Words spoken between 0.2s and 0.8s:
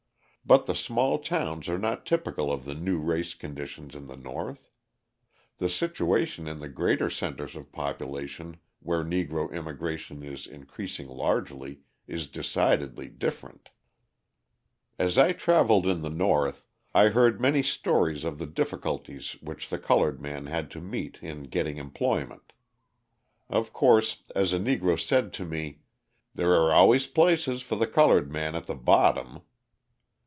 But the